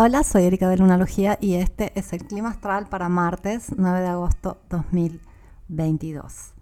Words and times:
Hola, 0.00 0.22
soy 0.22 0.44
Erika 0.44 0.68
de 0.68 0.76
Lunalogía 0.76 1.38
y 1.40 1.54
este 1.54 1.90
es 1.98 2.12
el 2.12 2.24
clima 2.24 2.50
astral 2.50 2.86
para 2.88 3.08
martes 3.08 3.72
9 3.76 4.00
de 4.00 4.06
agosto 4.06 4.58
2022. 4.70 6.52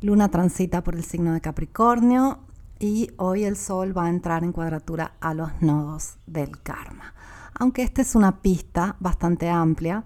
Luna 0.00 0.28
transita 0.28 0.82
por 0.82 0.96
el 0.96 1.04
signo 1.04 1.34
de 1.34 1.40
Capricornio 1.40 2.40
y 2.80 3.12
hoy 3.16 3.44
el 3.44 3.56
Sol 3.56 3.96
va 3.96 4.06
a 4.06 4.08
entrar 4.08 4.42
en 4.42 4.50
cuadratura 4.50 5.12
a 5.20 5.34
los 5.34 5.62
nodos 5.62 6.16
del 6.26 6.60
karma. 6.60 7.14
Aunque 7.54 7.84
esta 7.84 8.02
es 8.02 8.16
una 8.16 8.42
pista 8.42 8.96
bastante 8.98 9.48
amplia, 9.48 10.02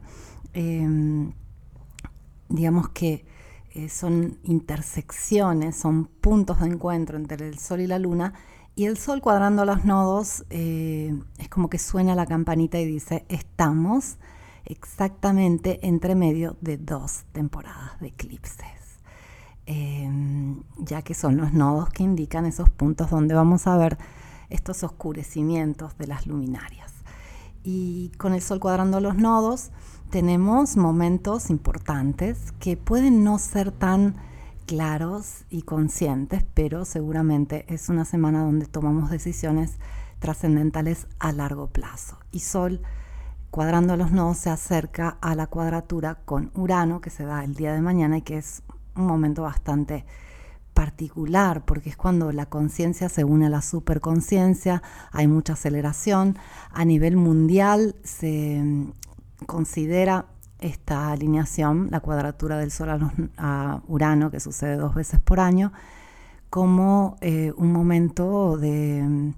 em, 0.53 1.33
digamos 2.51 2.91
que 2.91 3.25
eh, 3.71 3.89
son 3.89 4.37
intersecciones, 4.43 5.75
son 5.75 6.05
puntos 6.05 6.61
de 6.61 6.67
encuentro 6.67 7.17
entre 7.17 7.49
el 7.49 7.59
Sol 7.59 7.81
y 7.81 7.87
la 7.87 7.99
Luna 7.99 8.35
y 8.77 8.85
el 8.85 8.99
sol 8.99 9.23
cuadrando 9.23 9.65
los 9.65 9.87
nodos 9.87 10.45
eh, 10.51 11.19
es 11.39 11.49
como 11.49 11.71
que 11.71 11.79
suena 11.79 12.15
la 12.15 12.27
campanita 12.27 12.79
y 12.79 12.85
dice, 12.85 13.25
estamos 13.31 14.19
exactamente 14.67 15.81
entre 15.83 16.15
medio 16.15 16.59
de 16.61 16.77
dos 16.77 17.25
temporadas 17.33 17.99
de 18.01 18.09
eclipses. 18.09 19.01
Em, 19.65 20.63
ya 20.77 21.01
que 21.01 21.15
son 21.15 21.39
los 21.39 21.55
nodos 21.55 21.89
que 21.89 22.03
indican 22.03 22.45
esos 22.45 22.69
puntos 22.69 23.11
donde 23.11 23.35
vamos 23.35 23.67
a 23.67 23.79
ver 23.79 23.97
estos 24.51 24.85
oscurecimientos 24.85 25.97
de 25.97 26.07
las 26.07 26.27
luminarias. 26.27 26.93
Y 27.65 28.13
con 28.19 28.35
el 28.35 28.43
sol 28.43 28.61
cuadrando 28.61 29.01
los 29.01 29.17
nodos 29.17 29.71
tenemos 30.11 30.77
momentos 30.77 31.49
importantes 31.49 32.53
que 32.61 32.77
pueden 32.77 33.25
no 33.25 33.39
ser 33.39 33.73
tan 33.73 34.17
claros 34.67 35.45
y 35.49 35.63
conscientes, 35.63 36.45
pero 36.55 36.85
seguramente 36.85 37.65
es 37.73 37.89
una 37.89 38.05
semana 38.05 38.43
donde 38.43 38.67
tomamos 38.67 39.11
decisiones 39.11 39.79
trascendentales 40.19 41.07
a 41.19 41.33
largo 41.33 41.69
plazo. 41.69 42.19
Y 42.33 42.41
Sol, 42.41 42.83
cuadrando 43.51 43.97
los 43.97 44.13
nodos, 44.13 44.39
se 44.39 44.51
acerca 44.51 45.17
a 45.21 45.35
la 45.35 45.47
cuadratura 45.47 46.17
con 46.25 46.51
Urano, 46.55 47.01
que 47.01 47.11
se 47.11 47.25
da 47.25 47.45
el 47.45 47.55
día 47.55 47.73
de 47.73 47.81
mañana 47.81 48.19
y 48.19 48.23
que 48.23 48.39
es 48.39 48.63
un 48.97 49.07
momento 49.07 49.43
bastante 49.43 50.05
particular, 50.75 51.65
porque 51.65 51.89
es 51.89 51.97
cuando 51.97 52.33
la 52.33 52.47
conciencia 52.47 53.09
se 53.09 53.25
une 53.25 53.47
a 53.47 53.51
la 53.51 53.63
superconciencia, 53.63 54.83
hay 55.11 55.27
mucha 55.27 55.55
aceleración. 55.55 56.37
A 56.71 56.85
nivel 56.85 57.17
mundial 57.17 57.97
se 58.05 58.63
considera 59.47 60.27
esta 60.67 61.13
alineación, 61.13 61.89
la 61.91 62.01
cuadratura 62.01 62.59
del 62.59 62.71
Sol 62.71 63.11
a, 63.37 63.81
Urano, 63.87 64.31
que 64.31 64.41
sucede 64.41 64.77
dos 64.77 64.95
veces 64.95 65.21
por 65.21 65.41
año, 65.41 65.73
como 66.51 67.17
eh, 67.21 67.53
un 67.57 67.73
momento 67.73 68.57
de 68.59 69.03
mm, 69.03 69.35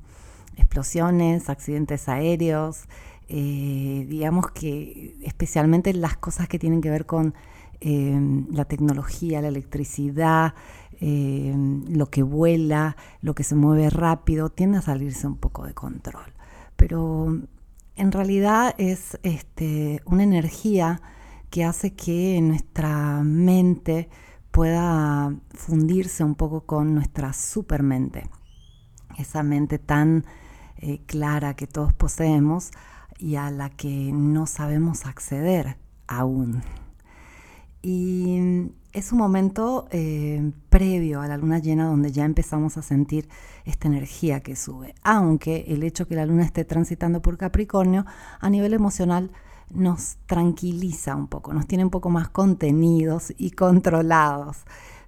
explosiones, 0.56 1.48
accidentes 1.48 2.08
aéreos, 2.08 2.84
eh, 3.28 4.06
digamos 4.08 4.50
que 4.52 5.16
especialmente 5.22 5.92
las 5.92 6.16
cosas 6.16 6.48
que 6.48 6.58
tienen 6.58 6.80
que 6.80 6.90
ver 6.90 7.04
con 7.06 7.34
eh, 7.80 8.18
la 8.50 8.64
tecnología, 8.64 9.42
la 9.42 9.48
electricidad, 9.48 10.54
lo 11.00 12.06
que 12.06 12.24
vuela, 12.24 12.96
lo 13.20 13.36
que 13.36 13.44
se 13.44 13.54
mueve 13.54 13.88
rápido, 13.88 14.50
tiende 14.50 14.78
a 14.78 14.82
salirse 14.82 15.28
un 15.28 15.36
poco 15.36 15.64
de 15.64 15.72
control. 15.72 16.32
Pero 16.74 17.38
en 17.94 18.12
realidad 18.12 18.74
es 18.78 19.16
este, 19.22 20.02
una 20.06 20.24
energía 20.24 21.00
que 21.50 21.64
hace 21.64 21.94
que 21.94 22.40
nuestra 22.42 23.22
mente 23.22 24.08
pueda 24.50 25.34
fundirse 25.54 26.24
un 26.24 26.34
poco 26.34 26.62
con 26.62 26.94
nuestra 26.94 27.32
supermente, 27.32 28.28
esa 29.18 29.42
mente 29.42 29.78
tan 29.78 30.24
eh, 30.76 31.00
clara 31.06 31.54
que 31.54 31.66
todos 31.66 31.92
poseemos 31.92 32.70
y 33.18 33.36
a 33.36 33.50
la 33.50 33.70
que 33.70 34.10
no 34.12 34.46
sabemos 34.46 35.06
acceder 35.06 35.76
aún. 36.06 36.62
Y 37.82 38.70
es 38.92 39.12
un 39.12 39.18
momento 39.18 39.86
eh, 39.90 40.52
previo 40.70 41.20
a 41.20 41.28
la 41.28 41.36
luna 41.36 41.58
llena 41.58 41.86
donde 41.86 42.10
ya 42.10 42.24
empezamos 42.24 42.76
a 42.76 42.82
sentir 42.82 43.28
esta 43.64 43.88
energía 43.88 44.40
que 44.40 44.56
sube, 44.56 44.94
aunque 45.02 45.66
el 45.68 45.82
hecho 45.82 46.08
que 46.08 46.16
la 46.16 46.26
luna 46.26 46.44
esté 46.44 46.64
transitando 46.64 47.22
por 47.22 47.36
Capricornio 47.36 48.06
a 48.40 48.50
nivel 48.50 48.72
emocional 48.72 49.30
nos 49.70 50.16
tranquiliza 50.26 51.14
un 51.14 51.26
poco, 51.28 51.52
nos 51.52 51.66
tiene 51.66 51.84
un 51.84 51.90
poco 51.90 52.10
más 52.10 52.28
contenidos 52.28 53.32
y 53.36 53.50
controlados. 53.52 54.64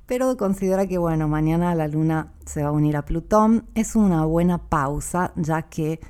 Pero 0.06 0.36
considera 0.36 0.88
que, 0.88 0.98
bueno, 0.98 1.28
mañana 1.28 1.74
la 1.76 1.86
luna 1.86 2.32
se 2.44 2.64
va 2.64 2.70
a 2.70 2.72
unir 2.72 2.96
a 2.96 3.04
Plutón. 3.04 3.66
Es 3.76 3.94
una 3.94 4.24
buena 4.24 4.58
pausa, 4.58 5.32
ya 5.36 5.62
que 5.62 6.00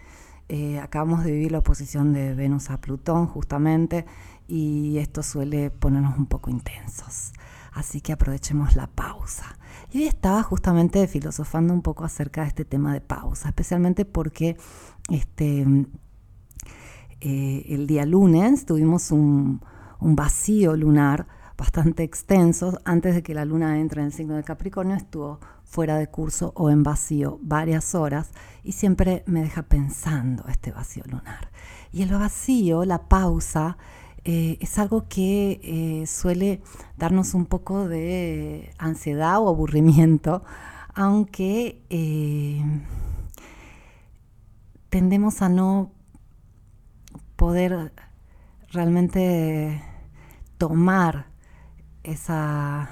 eh, 0.48 0.80
acabamos 0.80 1.22
de 1.22 1.32
vivir 1.32 1.52
la 1.52 1.58
oposición 1.58 2.14
de 2.14 2.34
Venus 2.34 2.70
a 2.70 2.80
Plutón, 2.80 3.26
justamente, 3.26 4.06
y 4.48 4.96
esto 4.96 5.22
suele 5.22 5.70
ponernos 5.70 6.16
un 6.16 6.24
poco 6.24 6.50
intensos. 6.50 7.32
Así 7.72 8.00
que 8.00 8.12
aprovechemos 8.12 8.74
la 8.74 8.86
pausa. 8.86 9.58
Y 9.92 9.98
hoy 9.98 10.06
estaba 10.06 10.42
justamente 10.42 11.06
filosofando 11.06 11.74
un 11.74 11.82
poco 11.82 12.04
acerca 12.04 12.42
de 12.42 12.48
este 12.48 12.64
tema 12.64 12.94
de 12.94 13.00
pausa, 13.00 13.50
especialmente 13.50 14.04
porque 14.04 14.56
este, 15.10 15.86
eh, 17.20 17.66
el 17.68 17.86
día 17.86 18.06
lunes 18.06 18.64
tuvimos 18.64 19.10
un, 19.10 19.60
vacío 20.00 20.76
lunar 20.76 21.26
bastante 21.58 22.02
extenso. 22.02 22.80
Antes 22.84 23.14
de 23.14 23.22
que 23.22 23.34
la 23.34 23.44
luna 23.44 23.78
entre 23.78 24.00
en 24.00 24.06
el 24.06 24.12
signo 24.12 24.36
de 24.36 24.44
Capricornio 24.44 24.96
estuvo 24.96 25.38
fuera 25.64 25.98
de 25.98 26.06
curso 26.08 26.52
o 26.56 26.70
en 26.70 26.82
vacío 26.82 27.38
varias 27.42 27.94
horas 27.94 28.30
y 28.64 28.72
siempre 28.72 29.22
me 29.26 29.42
deja 29.42 29.62
pensando 29.62 30.44
este 30.48 30.72
vacío 30.72 31.04
lunar. 31.06 31.50
Y 31.92 32.02
el 32.02 32.10
vacío, 32.10 32.84
la 32.86 33.08
pausa, 33.08 33.76
eh, 34.24 34.56
es 34.60 34.78
algo 34.78 35.06
que 35.08 35.60
eh, 35.62 36.06
suele 36.06 36.62
darnos 36.96 37.34
un 37.34 37.44
poco 37.44 37.88
de 37.88 38.72
ansiedad 38.78 39.40
o 39.40 39.48
aburrimiento, 39.48 40.42
aunque 40.94 41.82
tendemos 44.88 45.42
a 45.42 45.48
no 45.48 45.92
poder 47.40 47.90
realmente 48.70 49.82
tomar 50.58 51.28
esa 52.02 52.90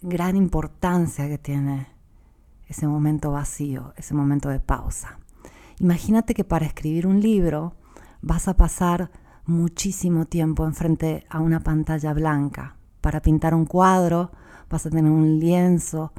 gran 0.00 0.36
importancia 0.36 1.26
que 1.26 1.36
tiene 1.36 1.88
ese 2.68 2.86
momento 2.86 3.32
vacío, 3.32 3.94
ese 3.96 4.14
momento 4.14 4.48
de 4.48 4.60
pausa. 4.60 5.18
Imagínate 5.80 6.34
que 6.34 6.44
para 6.44 6.66
escribir 6.66 7.08
un 7.08 7.20
libro 7.20 7.74
vas 8.22 8.46
a 8.46 8.54
pasar 8.54 9.10
muchísimo 9.44 10.26
tiempo 10.26 10.64
enfrente 10.64 11.26
a 11.28 11.40
una 11.40 11.58
pantalla 11.58 12.14
blanca. 12.14 12.76
Para 13.00 13.20
pintar 13.20 13.56
un 13.56 13.64
cuadro 13.66 14.30
vas 14.70 14.86
a 14.86 14.90
tener 14.90 15.10
un 15.10 15.40
lienzo 15.40 16.12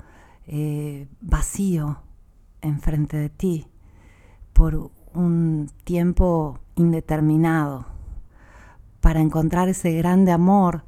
eh, 0.46 1.07
vacío 1.22 2.02
enfrente 2.59 3.16
de 3.16 3.30
ti 3.30 3.66
por 4.52 4.92
un 5.13 5.69
tiempo 5.86 6.59
indeterminado. 6.75 7.86
Para 9.02 9.22
encontrar 9.22 9.69
ese 9.69 9.91
grande 9.94 10.31
amor 10.31 10.84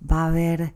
va 0.00 0.22
a 0.22 0.26
haber 0.28 0.74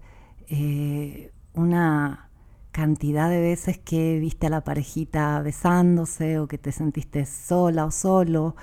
eh, 0.48 1.32
una 1.54 2.31
cantidad 2.72 3.28
de 3.28 3.41
veces 3.41 3.78
que 3.78 4.19
viste 4.19 4.47
a 4.47 4.50
la 4.50 4.65
parejita 4.65 5.41
besándose 5.43 6.38
o 6.38 6.47
que 6.47 6.59
te 6.59 6.72
sentiste 6.72 7.26
sola 7.26 7.84
o 7.84 7.91
solo, 7.91 8.56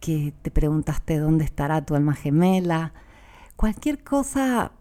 que 0.00 0.34
te 0.42 0.50
preguntaste 0.50 1.18
dónde 1.18 1.44
estará 1.44 1.84
tu 1.84 1.94
alma 1.94 2.14
gemela. 2.14 2.92
Cualquier 3.56 4.02
cosa 4.02 4.72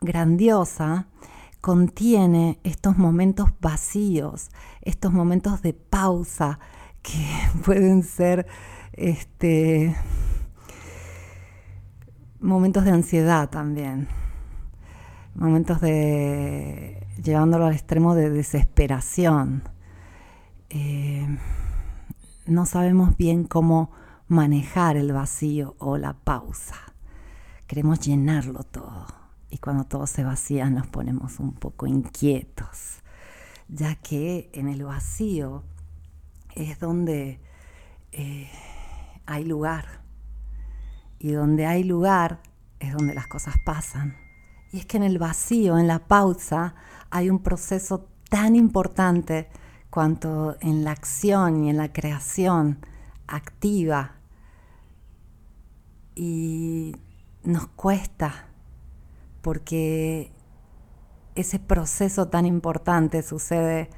grandiosa 0.00 1.06
contiene 1.60 2.58
estos 2.64 2.96
momentos 2.98 3.50
vacíos, 3.60 4.50
estos 4.82 5.12
momentos 5.12 5.62
de 5.62 5.74
pausa 5.74 6.58
que 7.02 7.26
pueden 7.64 8.02
ser 8.02 8.46
este, 8.92 9.96
momentos 12.40 12.84
de 12.84 12.90
ansiedad 12.90 13.50
también, 13.50 14.08
momentos 15.34 15.80
de 15.80 17.06
llevándolo 17.22 17.66
al 17.66 17.74
extremo 17.74 18.14
de 18.14 18.30
desesperación. 18.30 19.62
Eh, 20.70 21.26
no 22.46 22.66
sabemos 22.66 23.16
bien 23.16 23.44
cómo 23.44 23.90
manejar 24.28 24.96
el 24.96 25.12
vacío 25.12 25.76
o 25.78 25.98
la 25.98 26.14
pausa. 26.14 26.76
Queremos 27.66 28.00
llenarlo 28.00 28.64
todo 28.64 29.06
y 29.50 29.58
cuando 29.58 29.84
todo 29.84 30.06
se 30.06 30.24
vacía 30.24 30.68
nos 30.70 30.86
ponemos 30.86 31.38
un 31.38 31.52
poco 31.52 31.86
inquietos, 31.86 33.02
ya 33.68 33.94
que 33.96 34.50
en 34.54 34.68
el 34.68 34.84
vacío 34.84 35.62
es 36.54 36.78
donde 36.78 37.40
eh, 38.12 38.50
hay 39.26 39.44
lugar. 39.44 40.02
Y 41.18 41.32
donde 41.32 41.66
hay 41.66 41.84
lugar 41.84 42.40
es 42.80 42.92
donde 42.92 43.14
las 43.14 43.28
cosas 43.28 43.54
pasan. 43.64 44.16
Y 44.72 44.78
es 44.78 44.86
que 44.86 44.96
en 44.96 45.02
el 45.02 45.18
vacío, 45.18 45.78
en 45.78 45.86
la 45.86 46.06
pausa, 46.06 46.74
hay 47.10 47.30
un 47.30 47.42
proceso 47.42 48.08
tan 48.28 48.56
importante 48.56 49.48
cuanto 49.90 50.56
en 50.60 50.84
la 50.84 50.92
acción 50.92 51.64
y 51.64 51.70
en 51.70 51.76
la 51.76 51.92
creación 51.92 52.78
activa 53.26 54.16
y 56.14 56.96
nos 57.44 57.68
cuesta 57.68 58.46
porque 59.42 60.32
ese 61.34 61.58
proceso 61.58 62.28
tan 62.28 62.46
importante 62.46 63.22
sucede 63.22 63.90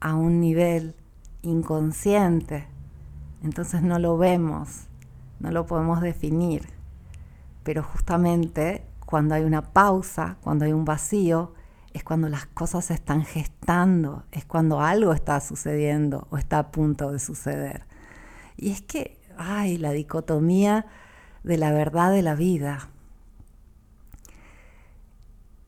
a 0.00 0.14
un 0.14 0.40
nivel 0.40 0.94
inconsciente, 1.46 2.66
entonces 3.42 3.82
no 3.82 3.98
lo 3.98 4.18
vemos, 4.18 4.86
no 5.40 5.50
lo 5.50 5.66
podemos 5.66 6.00
definir, 6.00 6.68
pero 7.62 7.82
justamente 7.82 8.84
cuando 9.04 9.34
hay 9.34 9.44
una 9.44 9.72
pausa, 9.72 10.36
cuando 10.42 10.64
hay 10.64 10.72
un 10.72 10.84
vacío, 10.84 11.54
es 11.92 12.04
cuando 12.04 12.28
las 12.28 12.46
cosas 12.46 12.84
se 12.84 12.94
están 12.94 13.24
gestando, 13.24 14.24
es 14.30 14.44
cuando 14.44 14.80
algo 14.80 15.12
está 15.14 15.40
sucediendo 15.40 16.26
o 16.30 16.36
está 16.36 16.58
a 16.58 16.70
punto 16.70 17.10
de 17.10 17.18
suceder. 17.18 17.84
Y 18.56 18.70
es 18.70 18.82
que, 18.82 19.18
ay, 19.38 19.78
la 19.78 19.92
dicotomía 19.92 20.86
de 21.42 21.56
la 21.56 21.72
verdad 21.72 22.10
de 22.10 22.22
la 22.22 22.34
vida 22.34 22.90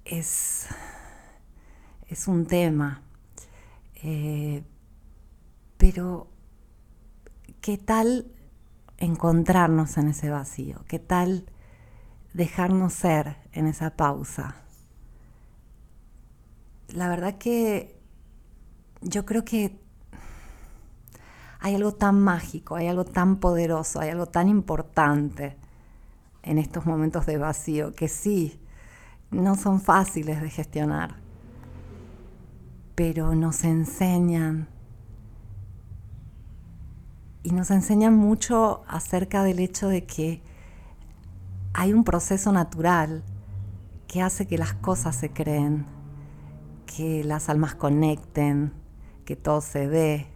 es, 0.04 0.66
es 2.08 2.28
un 2.28 2.46
tema. 2.46 3.02
Eh, 4.02 4.62
pero, 5.78 6.26
¿qué 7.60 7.78
tal 7.78 8.26
encontrarnos 8.98 9.96
en 9.96 10.08
ese 10.08 10.28
vacío? 10.28 10.84
¿Qué 10.88 10.98
tal 10.98 11.46
dejarnos 12.34 12.92
ser 12.92 13.36
en 13.52 13.66
esa 13.68 13.90
pausa? 13.96 14.56
La 16.88 17.08
verdad 17.08 17.38
que 17.38 17.96
yo 19.02 19.24
creo 19.24 19.44
que 19.44 19.80
hay 21.60 21.76
algo 21.76 21.94
tan 21.94 22.20
mágico, 22.20 22.74
hay 22.74 22.88
algo 22.88 23.04
tan 23.04 23.36
poderoso, 23.36 24.00
hay 24.00 24.10
algo 24.10 24.26
tan 24.26 24.48
importante 24.48 25.56
en 26.42 26.58
estos 26.58 26.86
momentos 26.86 27.24
de 27.26 27.38
vacío 27.38 27.94
que 27.94 28.08
sí, 28.08 28.60
no 29.30 29.54
son 29.54 29.80
fáciles 29.80 30.40
de 30.40 30.50
gestionar, 30.50 31.16
pero 32.94 33.34
nos 33.34 33.64
enseñan 33.64 34.68
y 37.48 37.52
nos 37.52 37.70
enseñan 37.70 38.14
mucho 38.14 38.82
acerca 38.86 39.42
del 39.42 39.58
hecho 39.58 39.88
de 39.88 40.04
que 40.04 40.42
hay 41.72 41.94
un 41.94 42.04
proceso 42.04 42.52
natural 42.52 43.24
que 44.06 44.20
hace 44.20 44.46
que 44.46 44.58
las 44.58 44.74
cosas 44.74 45.16
se 45.16 45.30
creen, 45.30 45.86
que 46.84 47.24
las 47.24 47.48
almas 47.48 47.74
conecten, 47.74 48.74
que 49.24 49.34
todo 49.34 49.62
se 49.62 49.86
ve. 49.86 50.26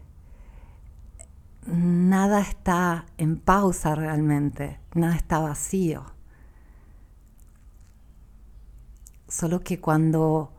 Nada 1.66 2.40
está 2.40 3.04
en 3.18 3.36
pausa 3.38 3.94
realmente, 3.94 4.80
nada 4.94 5.14
está 5.14 5.38
vacío. 5.38 6.06
Solo 9.28 9.60
que 9.60 9.80
cuando 9.80 10.50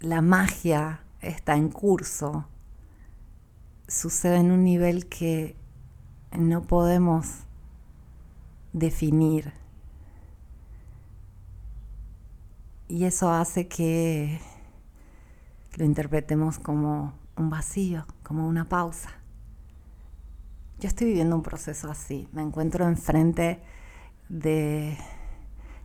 la 0.00 0.20
magia 0.20 1.00
está 1.22 1.56
en 1.56 1.70
curso, 1.70 2.48
sucede 3.94 4.38
en 4.38 4.50
un 4.50 4.64
nivel 4.64 5.06
que 5.06 5.54
no 6.36 6.62
podemos 6.62 7.44
definir. 8.72 9.52
Y 12.88 13.04
eso 13.04 13.30
hace 13.30 13.68
que 13.68 14.40
lo 15.76 15.84
interpretemos 15.84 16.58
como 16.58 17.14
un 17.36 17.50
vacío, 17.50 18.04
como 18.24 18.48
una 18.48 18.68
pausa. 18.68 19.10
Yo 20.80 20.88
estoy 20.88 21.06
viviendo 21.06 21.36
un 21.36 21.42
proceso 21.42 21.88
así. 21.88 22.28
Me 22.32 22.42
encuentro 22.42 22.86
enfrente 22.86 23.62
de 24.28 24.98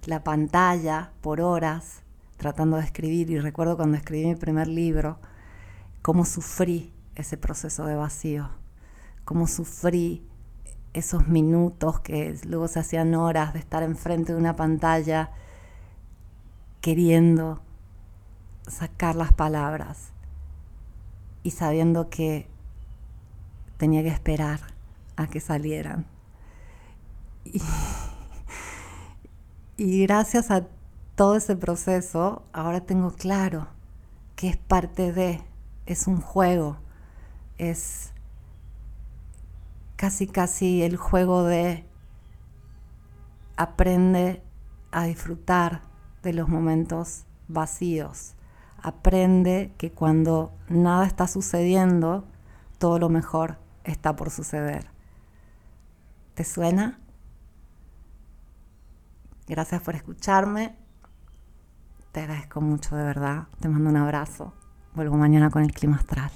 la 0.06 0.24
pantalla 0.24 1.12
por 1.22 1.42
horas 1.42 2.02
tratando 2.38 2.78
de 2.78 2.86
escribir 2.86 3.30
y 3.30 3.40
recuerdo 3.40 3.78
cuando 3.78 3.98
escribí 3.98 4.26
mi 4.26 4.36
primer 4.36 4.68
libro 4.68 5.20
cómo 6.02 6.26
sufrí 6.26 6.92
ese 7.20 7.38
proceso 7.38 7.86
de 7.86 7.96
vacío, 7.96 8.50
cómo 9.26 9.48
sufrí 9.48 10.26
esos 10.94 11.28
minutos 11.28 12.00
que 12.00 12.40
luego 12.46 12.68
se 12.68 12.80
hacían 12.80 13.14
horas 13.14 13.54
de 13.54 13.60
estar 13.60 13.84
enfrente 13.84 14.34
de 14.34 14.40
una 14.40 14.56
pantalla 14.56 15.32
queriendo 16.82 17.62
sacar 18.68 19.16
las 19.16 19.34
palabras 19.34 20.12
y 21.44 21.52
sabiendo 21.52 22.10
que 22.10 22.48
tenía 23.78 24.04
que 24.04 24.10
esperar 24.10 24.60
a 25.16 25.28
que 25.28 25.40
salieran. 25.40 26.06
Y, 27.46 27.62
gracias 30.04 30.52
a 30.52 30.68
todo 31.16 31.36
ese 31.36 31.56
proceso, 31.56 32.44
ahora 32.54 32.82
tengo 32.82 33.12
claro 33.12 33.68
que 34.36 34.50
es 34.50 34.58
parte 34.58 35.12
de, 35.12 35.42
es 35.86 36.08
un 36.08 36.22
juego, 36.22 36.78
es 37.60 38.14
casi 39.98 40.28
casi 40.28 40.82
el 40.82 40.98
juego 40.98 41.44
de 41.44 41.86
aprende 43.58 44.42
a 44.92 45.04
disfrutar 45.04 45.82
de 46.24 46.34
los 46.34 46.48
momentos 46.48 47.26
vacíos. 47.48 48.34
Aprende 48.82 49.74
que 49.78 49.92
cuando 49.92 50.54
nada 50.70 51.06
está 51.06 51.28
sucediendo, 51.28 52.26
todo 52.78 52.98
lo 52.98 53.10
mejor 53.10 53.58
está 53.84 54.16
por 54.16 54.30
suceder. 54.30 54.90
¿Te 56.34 56.46
suena? 56.46 56.98
Gracias 59.48 59.82
por 59.82 59.96
escucharme. 59.96 60.78
Te 62.14 62.22
agradezco 62.22 62.62
mucho 62.62 62.96
de 62.96 63.04
verdad. 63.04 63.48
Te 63.60 63.68
mando 63.68 63.90
un 63.90 63.98
abrazo. 63.98 64.54
Vuelvo 64.96 65.18
mañana 65.18 65.50
con 65.50 65.64
el 65.64 65.74
clima 65.74 65.98
astral. 65.98 66.32